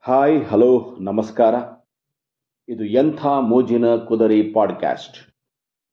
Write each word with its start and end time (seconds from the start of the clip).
Hi, 0.00 0.44
hello, 0.44 0.96
ನಮಸ್ಕಾರ. 1.00 1.54
ಇದು 2.68 2.84
ಎಂಥ 2.84 3.26
ಮೋಜಿನ 3.26 3.96
ಕುದರಿ 3.96 4.42
ಪಾಡ್ಕ್ಯಾಸ್ಟ್. 4.42 5.34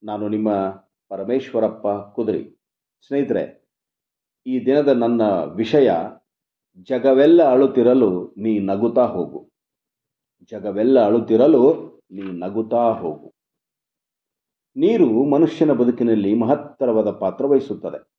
ನಾನು 0.06 0.30
ನಿಮ್ಮ 0.30 0.52
ಪರಮೇಶ್ವರಪ್ಪ 1.10 1.88
ಕುದರಿ. 2.16 2.60
ಸ್ನೇಹಿತರೆ, 3.08 3.68
ಈ 4.48 4.66
ದಿನದ 4.66 4.88
ನನ್ನ 4.88 5.22
ವಿಷಯ, 5.56 5.92
ಜಗವೆಲ್ಲ 6.82 7.44
ಅಳುತ್ತಿರಲು 7.44 8.34
ನೀ 8.38 8.60
ನಗುತ್ತಾ 8.60 9.06
ಹೋಗು. 9.06 9.50
ಜಗವೆಲ್ಲ 10.52 11.06
ಅಳುತ್ತಿರಲು 11.06 11.96
ನೀ 12.12 12.22
ನಗುತ್ತಾ 12.22 12.92
ಹೋಗು. 12.92 13.34
ನೀರು 14.76 15.24
ಮನುಷ್ಯನ 15.24 15.72
ಬದುಕಿನಲ್ಲಿ 15.72 16.36
ಮಹತ್ತರವಾದ 16.36 17.12
ಪಾತ್ರ 17.12 17.46
ವಹಿಸುತ್ತದೆ. 17.46 18.10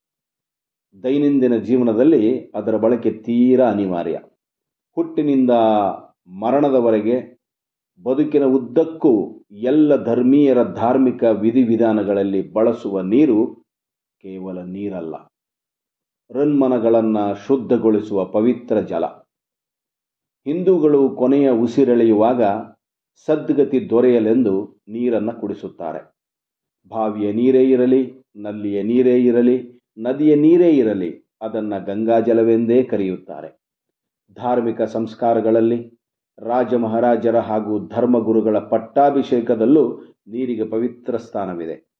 ದೈನಂದಿನ 1.02 1.56
ಜೀವನದಲ್ಲಿ 1.56 2.52
ಅದರ 2.54 2.76
ಬಳಕೆ 2.76 3.10
ತೀರಾ 3.10 3.70
ಅನಿವಾರ್ಯ. 3.70 4.20
ಹುಟ್ಟಿನಿಂದ 4.96 5.50
ಮರಣದವರೆಗೆ 6.40 7.36
ಬದುಕಿನ 8.02 8.44
ಉದ್ದಕ್ಕೂ 8.44 9.44
ಎಲ್ಲ 9.50 10.04
ಧರ್ಮೀಯರ 10.04 10.72
ಧಾರ್ಮಿಕ 10.72 11.24
ವಿಧಿವಿಧಾನಗಳಲ್ಲಿ 11.24 12.52
ಬಳಸುವ 12.52 13.00
ನೀರು 13.00 13.54
ಕೇವಲ 14.20 14.58
ನೀರಲ್ಲ. 14.58 15.14
ಋನ್ಮನಗಳನ್ನು 16.30 17.46
ಶುದ್ಧಗೊಳಿಸುವ 17.46 18.24
ಪವಿತ್ರ 18.24 18.80
ಜಲ. 18.80 19.04
ಹಿಂದೂಗಳು 20.46 21.10
ಕೊನೆಯ 21.10 21.50
ಉಸಿರೆಳೆಯುವಾಗ 21.50 22.42
ಸದ್ಗತಿ 23.26 23.90
ದೊರೆಯಲೆಂದು 23.90 24.82
ನೀರನ್ನು 24.88 25.40
ಕುಡಿಸುತ್ತಾರೆ. 25.40 26.16
ಬಾವಿಯ 26.88 27.32
ನೀರೇ 27.32 27.64
ಇರಲಿ, 27.64 28.24
ನಲ್ಲಿಯ 28.36 28.82
ನೀರೇ 28.82 29.20
ಇರಲಿ, 29.20 29.80
ನದಿಯ 29.98 30.34
ನೀರೇ 30.34 30.70
ಇರಲಿ, 30.70 31.28
ಅದನ್ನು 31.40 31.84
ಗಂಗಾಜಲವೆಂದೇ 31.84 32.82
ಕರೆಯುತ್ತಾರೆ. 32.82 33.65
ಧಾರ್ಮಿಕ 34.34 34.82
ಸಂಸ್ಕಾರಗಳಲ್ಲಿ 34.82 35.92
ರಾಜ 36.38 36.74
ಮಹಾರಾಜರ 36.74 37.38
ಹಾಗೂ 37.38 37.88
ಧರ್ಮಗುರುಗಳ 37.88 38.58
ಪಟ್ಟಾಭಿಷೇಕದಲ್ಲೂ 38.58 39.96
ನೀರಿಗೆ 40.28 40.64
ಪವಿತ್ರ 40.64 41.16
ಸ್ಥಾನವಿದೆ. 41.16 41.92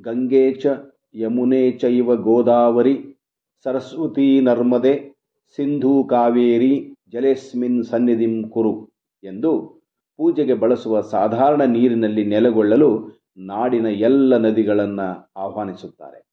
ಗಂಗೆ 0.00 0.54
ಚ, 0.54 0.66
ಯಮುನೆ 1.14 1.70
ಚೈವ 1.70 2.16
ಗೋದಾವರಿ, 2.16 3.20
ಸರಸ್ವತಿ 3.64 4.40
ನರ್ಮದೆ, 4.40 5.20
ಸಿಂಧೂ 5.56 6.04
ಕಾವೇರಿ, 6.04 6.94
ಜಲೇಸ್ಮಿನ್ 7.12 7.84
ಸನ್ನಿಧಿಂ 7.84 8.50
ಕುರು 8.50 8.90
ಎಂದು 9.22 9.80
ಪೂಜೆಗೆ 10.16 10.54
ಬಳಸುವ 10.54 11.00
ಸಾಧಾರಣ 11.00 11.62
ನೀರಿನಲ್ಲಿ 11.62 12.24
ನೆಲೆಗೊಳ್ಳಲು 12.24 13.08
ನಾಡಿನ 13.36 13.86
ಎಲ್ಲ 13.86 14.36
ನದಿಗಳನ್ನು 14.36 15.30
ಆಹ್ವಾನಿಸುತ್ತಾರೆ. 15.36 16.26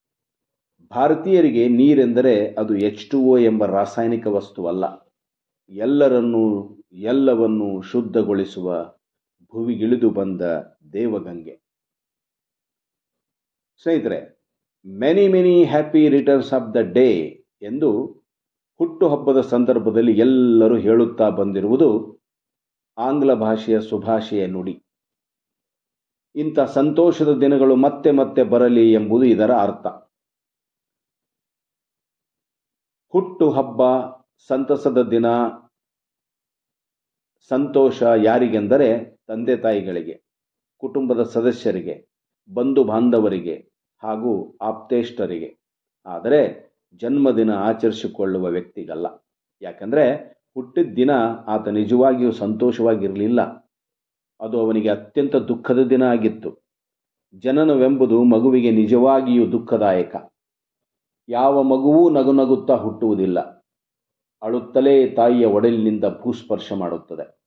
ಭಾರತೀಯರಿಗೆ 0.90 1.68
ನೀರೆಂದರೆ 1.68 2.48
ಅದು 2.48 2.76
ಎಚ್ 2.76 3.10
ಟು 3.10 3.18
ಒ 3.20 3.38
ಎಂಬ 3.38 3.64
ರಾಸಾಯನಿಕ 3.64 4.26
ವಸ್ತುವಲ್ಲ. 4.26 5.07
ಎಲ್ಲರನ್ನೂ, 5.68 6.76
ಎಲ್ಲವನ್ನೂ 6.92 7.80
ಶುದ್ಧಗೊಳಿಸುವ 7.80 8.94
ಭುವಿಗಿಳಿದು 9.52 10.10
ಬಂದ 10.10 10.42
ದೇವಗಂಗೆ. 10.92 11.60
ಸ್ನೇಹಿತರೆ 13.82 14.38
many 14.86 15.28
many 15.28 15.64
happy 15.64 16.08
returns 16.08 16.52
of 16.52 16.74
the 16.74 16.76
day 16.76 17.12
ಎಂದು 17.62 18.18
ಹುಟ್ಟುಹಬ್ಬದ 18.78 19.40
ಸಂದರ್ಭದಲ್ಲಿ 19.40 20.18
ಎಲ್ಲರೂ 20.18 20.78
ಹೇಳುತ್ತಾ 20.78 21.28
ಬಂದಿರುವುದು 21.28 22.18
ಆಂಗ್ಲ 22.98 23.34
ಭಾಷೆಯ 23.34 23.80
ಸುಭಾಷೆಯ 23.80 24.46
ನುಡಿ. 24.46 24.82
ಇಂಥ 26.34 26.60
ಸಂತೋಷದ 26.60 27.38
ದಿನಗಳು 27.40 27.76
ಮತ್ತೆ 27.76 28.10
ಮತ್ತೆ 28.10 28.42
ಬರಲಿ 28.42 28.92
ಎಂಬುದು 28.92 29.24
ಇದರ 29.24 29.50
ಅರ್ಥ. 29.50 29.86
ಹುಟ್ಟು 33.08 33.50
ಹಬ್ಬ 33.50 33.82
ಸಂತಸದ 34.46 35.02
ದಿನ, 35.02 35.26
ಸಂತೋಷ 37.48 38.02
ಯಾರಿಗೆಂದರೆ 38.02 39.18
ತಂದೆ 39.26 39.56
ತಾಯಿಗಳಿಗೆ, 39.56 40.22
ಕುಟುಂಬದ 40.78 41.22
ಸದಸ್ಯರಿಗೆ, 41.22 42.08
ಬಂಧು 42.54 42.84
ಬಾಂಧವರಿಗೆ 42.84 43.70
ಹಾಗೂ 44.02 44.56
ಆಪ್ತೇಷ್ಟರಿಗೆ. 44.62 45.58
ಆದರೆ 46.06 46.68
ಜನ್ಮದಿನ 46.94 47.50
ಆಚರಿಸಿಕೊಳ್ಳುವ 47.50 48.46
ವ್ಯಕ್ತಿಗಲ್ಲ. 48.46 49.06
ಯಾಕಂದರೆ 49.62 50.38
ಹುಟ್ಟಿದ 50.54 50.94
ದಿನ 50.96 51.10
ಆತ 51.46 51.68
ನಿಜವಾಗಿಯೂ 51.68 52.32
ಸಂತೋಷವಾಗಿರಲಿಲ್ಲ. 52.32 53.40
ಅದು 54.40 54.60
ಅವನಿಗೆ 54.60 54.88
ಅತ್ಯಂತ 54.88 55.36
ದುಃಖದ 55.36 55.78
ದಿನ 55.78 56.02
ಆಗಿತ್ತು. 56.02 56.62
ಜನನವೆಂಬುದು 57.34 58.24
ಮಗುವಿಗೆ 58.24 58.70
ನಿಜವಾಗಿಯೂ 58.70 59.52
ದುಃಖದಾಯಕ. 59.52 60.16
ಯಾವ 61.28 61.62
ಮಗುವೂ 61.62 62.10
ನಗುನಗುತ್ತಾ 62.10 62.74
ಹುಟ್ಟುವುದಿಲ್ಲ. 62.74 63.57
ಅಳುತ್ತಲೇ 64.42 65.10
ತಾಯಿಯ 65.10 65.46
ಒಡಲಿನಿಂದ 65.46 66.04
ಭೂಸ್ಪರ್ಶ 66.22 66.72
ಮಾಡುತ್ತದೆ. 66.72 67.38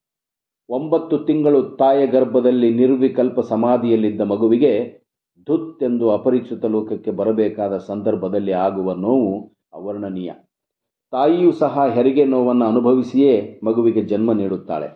ಒಂಬತ್ತು 0.70 1.18
ತಿಂಗಳು 1.18 1.64
ತಾಯಿಯ 1.64 2.08
ಗರ್ಭದಲ್ಲಿ 2.08 2.74
ನಿರ್ವಿಕಲ್ಪ 2.74 3.40
ಸಮಾಧಿಯಲ್ಲಿದ್ದ 3.40 4.22
ಮಗುವಿಗೆ 4.22 5.02
ಧುತ್ 5.48 5.84
ಎಂದು 5.84 6.10
ಅಪರಿಚಿತ 6.10 6.66
ಲೋಕಕ್ಕೆ 6.66 7.12
ಬರಬೇಕಾದ 7.12 7.78
ಸಂದರ್ಭದಲ್ಲಿ 7.78 8.52
ಆಗುವ 8.52 8.94
ನೋವು 8.94 9.58
ಅವರ್ಣನೀಯ. 9.74 10.32
ತಾಯಿಯೂ 11.12 11.52
ಸಹ 11.52 11.86
ಹೆರಿಗೆ 11.86 12.26
ನೋವನ್ನು 12.26 12.66
ಅನುಭವಿಸಿಯೇ 12.66 13.62
ಮಗುವಿಗೆ 13.64 14.02
ಜನ್ಮ 14.02 14.34
ನೀಡುತ್ತಾಳೆ. 14.34 14.88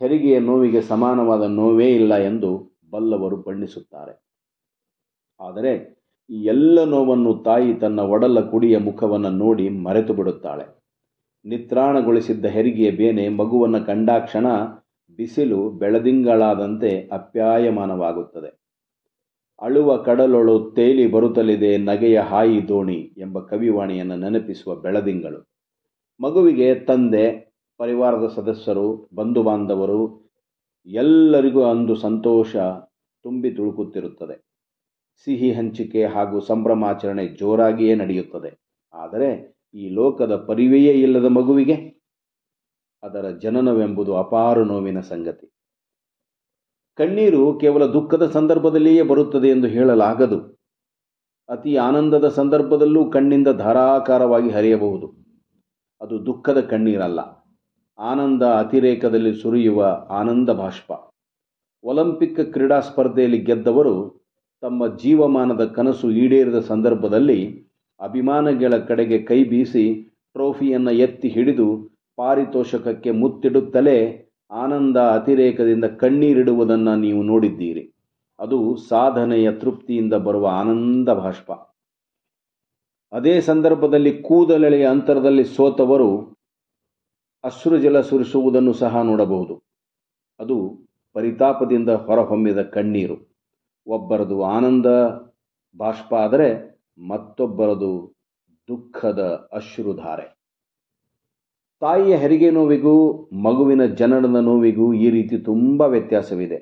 ಹೆರಿಗೆಯ 0.00 0.38
ನೋವಿಗೆ 0.38 0.80
ಸಮಾನವಾದ 0.80 1.42
ನೋವೇ 1.42 1.94
ಇಲ್ಲ 1.94 2.14
ಎಂದು 2.14 2.80
ಬಲ್ಲವರು 2.90 3.36
ಬಣ್ಣಿಸುತ್ತಾರೆ. 3.36 4.14
ಆದರೆ 5.40 5.72
ಈ 6.30 6.44
ಎಲ್ಲ 6.44 6.84
ನೋವನ್ನು 6.84 7.34
ತಾಯಿ 7.34 7.74
ತನ್ನ 7.74 8.00
ಒಡಲ 8.00 8.40
ಕುಡಿಯ 8.40 8.78
ಮುಖವನ್ನು 8.78 9.30
ನೋಡಿ 9.30 9.68
ಮರೆತು 9.68 10.14
ಬಿಡುತ್ತಾಳೆ 10.14 10.83
ನಿತ್ರಾಣಗೊಳಿಸಿದ್ದ 11.46 12.44
ಹೆರಿಗೆಯ 12.44 12.90
ಬೇನೆ 12.90 13.28
ಮಗುವನ್ನು 13.28 13.86
ಕಂಡಾಕ್ಷಣ 13.86 14.46
ಬಿಸಿಲು 15.16 15.70
ಬೆಳದಿಂಗಳಾದಂತೆ 15.70 17.08
ಅಪ್ಯಾಯಮಾನವಾಗುತ್ತದೆ. 17.12 18.64
ಅಳುವ 19.62 19.96
ಕಡಲೊಳು 19.96 20.72
ತೇಲಿ 20.76 21.06
ಬರುತ್ತಲಿದೆ, 21.06 21.78
ನಗೆಯ 21.78 22.20
ಹಾಯಿ 22.20 22.68
ದೋಣಿ 22.68 23.14
ಎಂಬ 23.18 23.40
ಕವಿವಾಣಿಯನ್ನು 23.40 24.16
ನೆನಪಿಸುವ 24.16 24.74
ಬೆಳದಿಂಗಳು. 24.74 25.48
ಮಗುವಿಗೆ 26.20 26.74
ತಂದೆ, 26.74 27.54
ಪರಿವಾರದ 27.78 28.32
ಸದಸ್ಯರು 28.34 29.08
ಬಂಧು 29.14 29.42
ಬಾಂಧವರು 29.42 30.32
ಎಲ್ಲರಿಗೂ 30.86 31.62
ಅಂದು 31.62 31.94
ಸಂತೋಷ 31.94 32.56
ತುಂಬಿ 33.22 33.50
ತುಳುಕುತ್ತಿರುತ್ತದೆ. 33.50 34.44
ಸಿಹಿ 35.24 35.52
ಹಂಚಿಕೆ 35.52 36.04
ಹಾಗೂ 36.04 36.40
ಸಂಭ್ರಮಾಚರಣೆ 36.40 37.26
ಜೋರಾಗಿಯೇ 37.26 37.94
ನಡೆಯುತ್ತದೆ. 37.94 38.60
ಆದರೆ 38.94 39.53
ಈ 39.74 39.88
ಲೋಕದ 39.94 40.34
ಪರಿವೆಯೇ 40.46 40.92
ಇಲ್ಲದ 40.94 41.24
ಮಗುವಿಗೆ 41.24 41.76
ಅದರ 43.02 43.30
ಜನನವೆಂಬುದು 43.30 44.12
ಅಪಾರ 44.16 44.62
ನೋವಿನ 44.62 45.00
ಸಂಗತಿ. 45.00 45.46
ಕಣ್ಣೀರು 46.98 47.58
ಕೇವಲ 47.58 47.84
ದುಃಖದ 47.86 48.24
ಸಂದರ್ಭದಲ್ಲಿಯೇ 48.30 49.02
ಬರುತ್ತದೆ 49.02 49.48
ಎಂದು 49.48 49.66
ಹೇಳಲಾಗದು. 49.66 50.38
ಅತಿ 51.48 51.72
ಆನಂದದ 51.76 52.28
ಸಂದರ್ಭದಲ್ಲೂ 52.28 53.10
ಕಣ್ಣಿಂದ 53.10 53.48
ಧಾರಾಕಾರವಾಗಿ 53.48 54.50
ಹರಿಯಬಹುದು. 54.50 55.06
ಅದು 56.00 56.26
ದುಃಖದ 56.26 56.60
ಕಣ್ಣೀರಲ್ಲ, 56.60 57.20
ಆನಂದ 57.98 58.42
ಅತಿರೇಕದಲ್ಲಿ 58.42 59.32
ಸುರಿಯುವ 59.34 59.80
ಆನಂದ 60.10 60.50
ಬಾಷ್ಪ. 60.50 60.92
ಒಲಿಂಪಿಕ್ 61.84 62.40
ಕ್ರೀಡಾ 62.52 62.80
ಸ್ಪರ್ಧೆಯಲ್ಲಿ 62.80 63.38
ಗೆದ್ದವರು 63.38 63.94
ತಮ್ಮ 64.62 64.96
ಜೀವಮಾನದ 64.96 65.64
ಕನಸು 65.66 66.10
ಈಡೇರಿದ 66.10 66.58
ಸಂದರ್ಭದಲ್ಲಿ 66.60 67.40
ಅಭಿಮಾನಿಗಳ 68.00 68.74
ಕಡೆಗೆ 68.78 69.18
ಕೈ 69.22 69.44
ಬೀಸಿ 69.44 69.84
ಟ್ರೋಫಿಯನ್ನು 70.36 70.90
ಎತ್ತಿ 70.90 71.28
ಹಿಡಿದು 71.28 71.68
ಪಾರಿತೋಷಕಕ್ಕೆ 72.16 73.10
ಮುತ್ತಿಡುತ್ತಲೇ 73.10 73.98
ಆನಂದ 74.50 74.96
ಅತಿರೇಕದಿಂದ 74.96 75.84
ಕಣ್ಣೀರಿಡುವುದನ್ನು 75.84 76.94
ನೀವು 76.96 77.22
ನೋಡಿದ್ದೀರಿ. 77.22 77.92
ಅದು 78.38 78.76
ಸಾಧನೆಯ 78.88 79.52
ತೃಪ್ತಿಯಿಂದ 79.52 80.14
ಬರುವ 80.14 80.46
ಆನಂದ 80.46 81.08
ಬಾಷ್ಪ 81.08 81.52
ಅದೇ 83.12 83.40
ಸಂದರ್ಭದಲ್ಲಿ 83.40 84.22
ಕೂದಲೆಳೆಯ 84.22 84.86
ಅಂತರದಲ್ಲಿ 84.86 85.44
ಸೋತವರು 85.44 86.10
ಅಶ್ರುಜಲ 87.44 88.00
ಸುರಿಸುವುದನ್ನು 88.00 88.72
ಸಹ 88.72 89.02
ನೋಡಬಹುದು. 89.02 89.54
ಅದು 90.40 90.56
ಪರಿತಾಪದಿಂದ 91.16 91.88
ಹೊರಹೊಮ್ಮಿದ 91.88 92.62
ಕಣ್ಣೀರು. 92.62 93.16
ಒಬ್ಬರದು 93.86 94.42
ಆನಂದ 94.42 94.86
ಬಾಷ್ಪ 95.76 96.14
ಆದರೆ 96.14 96.73
ಮತ್ತೊಬ್ಬರದು 96.98 98.14
ದುಃಖದ 98.68 99.48
ಅಶ್ರುಧಾರೆ. 99.52 100.38
ತಾಯಿಯ 101.80 102.16
ಹೆರಿಗೆ 102.16 102.50
ನೋವಿಗೂ 102.50 103.28
ಮಗುವಿನ 103.32 103.84
ಜನನದ 103.84 104.36
ನೋವಿಗೂ 104.40 104.94
ಈ 104.94 105.10
ರೀತಿ 105.10 105.38
ತುಂಬ 105.38 105.82
ವ್ಯತ್ಯಾಸವಿದೆ. 105.82 106.56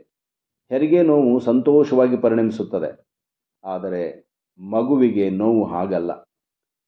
ಹೆರಿಗೆ 0.70 1.02
ನೋವು 1.02 1.40
ಸಂತೋಷವಾಗಿ 1.40 2.17
ಪರಿಣಮಿಸುತ್ತದೆ. 2.17 3.06
ಆದರೆ 3.64 4.32
ಮಗುವಿಗೆ 4.58 5.31
ನೋವು 5.31 5.64
ಹಾಗಲ್ಲ. 5.64 6.11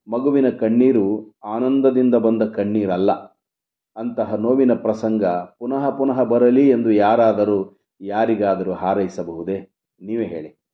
ಮಗುವಿನ 0.07 0.49
ಕಣ್ಣೀರು 0.49 1.37
ಆನಂದದಿಂದ 1.43 2.15
ಬಂದ 2.15 2.41
ಕಣ್ಣೀರಲ್ಲ. 2.43 3.11
ಅಂತಹ 3.95 4.35
ನೋವಿನ 4.35 4.73
ಪ್ರಸಂಗ 4.73 5.25
ಪುನಃ 5.25 5.89
ಪುನಃ 5.89 6.23
ಬರಲಿ 6.23 6.69
ಎಂದು 6.69 6.91
ಯಾರಾದರೂ 6.91 7.87
ಯಾರಿಗಾದರೂ 8.01 8.73
ಹಾರೈಸಬಹುದೇ? 8.73 9.71
ನೀವೇ 10.01 10.25
ಹೇಳಿ. 10.25 10.64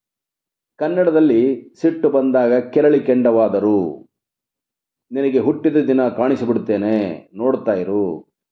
ಕನ್ನಡದಲ್ಲಿ 0.81 1.41
ಸಿಟ್ಟು 1.81 2.09
ಬಂದಾಗ 2.09 2.53
ಕೆರಳಿ 2.73 2.99
ಕೆಂಡವಾದರು. 2.99 3.79
ನಿನಗೆ 5.11 5.39
ಹುಟ್ಟಿದ 5.39 5.79
ದಿನ 5.87 6.01
ಕಾಣಿಸಿಬಿಡುತ್ತೇನೆ, 6.07 6.95
ನೋಡ್ತಾ 7.35 7.73
ಇರು 7.73 8.03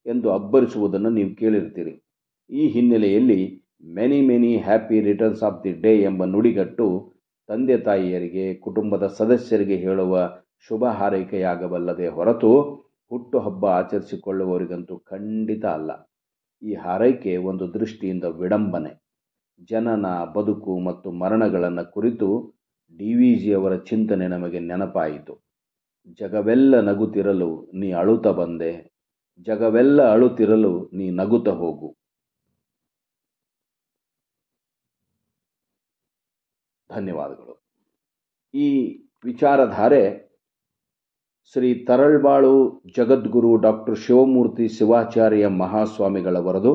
ಎಂದು 0.06 0.28
ಅಬ್ಬರಿಸುವುದನ್ನು 0.32 1.10
ನೀವು 1.10 1.32
ಕೇಳಿರ್ತೀರಿ 1.36 1.94
ಈ 2.50 2.68
ಹಿನ್ನೆಲೆಯಲ್ಲಿ 2.68 3.40
many 3.96 4.20
many 4.22 4.52
happy 4.58 5.02
returns 5.02 5.44
of 5.44 5.60
the 5.64 5.72
day 5.82 6.02
ಎಂಬ 6.02 6.26
ನುಡಿಗಟ್ಟು 6.26 6.88
ತಂದೆ 7.50 7.78
ತಾಯಿಯರಿಗೆ, 7.78 8.54
ಕುಟುಂಬದ 8.56 9.08
ಸದಸ್ಯರಿಗೆ 9.08 9.76
ಹೇಳುವ 9.76 10.14
ಶುಭ 10.68 10.86
ಹಾರೈಕೆಯಾಗಬಲ್ಲದೆ 10.86 12.08
ಹೊರತು 12.08 12.52
ಹುಟ್ಟುಹಬ್ಬ 13.12 13.66
ಆಚರಿಸಿಕೊಳ್ಳುವವರಿಗಂತೂ 13.66 14.98
ಖಂಡಿತ 15.12 15.66
ಅಲ್ಲ. 15.66 15.92
ಈ 16.62 16.74
ಹಾರೈಕೆ 16.74 17.38
ಒಂದು 17.38 17.66
ದೃಷ್ಟಿಯಿಂದ 17.74 18.24
ವಿಡಂಬನೆ. 18.24 19.09
ಜನನ, 19.68 20.06
ಬದುಕು 20.36 20.80
ಮತ್ತು 20.80 21.12
ಮರಣಗಳನ್ನು 21.12 21.92
ಕುರಿತು 21.92 22.28
ಡಿ 23.00 23.14
ವಿ 23.16 23.36
ಜಿಯವರ 23.36 23.76
ಚಿಂತನೆ 23.76 24.28
ನಮಗೆ 24.28 24.60
ನೆನಪಾಯಿತು. 24.60 25.34
ಜಗವೆಲ್ಲ 26.22 26.80
ನಗುತ್ತಿರಲು 26.80 27.50
ನೀ 27.74 27.92
ಅಳುತ 27.92 28.28
ಬಂದೆ, 28.28 28.72
ಜಗವೆಲ್ಲ 29.48 30.02
ಅಳುತ್ತಿರಲು 30.12 30.74
ನೀ 30.94 31.10
ನಗುತ 31.12 31.50
ಹೋಗು. 31.50 31.90
ಧನ್ಯವಾದಗಳು. 36.90 37.56
ಈ 38.54 38.68
ವಿಚಾರಧಾರೆ 39.24 40.04
ಶ್ರೀ 41.54 41.86
ತರಳ್ಬಾಳು 41.86 42.54
ಜಗದ್ಗುರು 42.96 43.56
ಡಾಕ್ಟರ್ 43.56 43.98
ಶಿವಮೂರ್ತಿ 43.98 44.68
ಶಿವಾಚಾರ್ಯ 44.68 45.48
ಮಹಾಸ್ವಾಮಿಗಳವರದು 45.48 46.74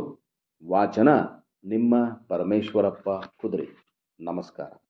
ವಾಚನ 0.62 1.08
ನಿಮ್ಮ 1.66 1.94
ಪರಮೇಶ್ವರಪ್ಪ 2.28 3.10
ಕುದುರೆ. 3.10 3.66
ನಮಸ್ಕಾರ. 4.20 4.83